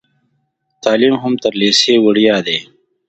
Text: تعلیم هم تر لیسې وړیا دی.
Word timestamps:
تعلیم 0.83 1.15
هم 1.23 1.33
تر 1.43 1.53
لیسې 1.61 1.93
وړیا 2.05 2.37
دی. 2.45 2.59